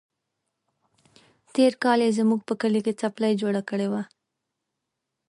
[1.53, 4.01] تېر کال يې زموږ په کلي کې څپلۍ جوړه کړې وه.